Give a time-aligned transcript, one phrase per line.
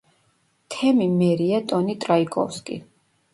[0.75, 2.81] თემი მერია ტონი ტრაიკოვსკი.